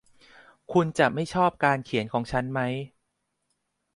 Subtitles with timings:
[0.71, 2.73] คุณจะไม่ชอบการเขียนของฉันมั้ย